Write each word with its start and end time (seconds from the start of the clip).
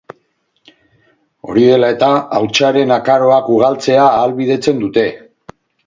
Hori 1.49 1.67
dela 1.67 1.91
eta, 1.95 2.09
hautsaren 2.39 2.97
akaroak 2.99 3.55
ugaltzea 3.59 4.11
ahalbidetzen 4.19 4.85
dute. 4.87 5.11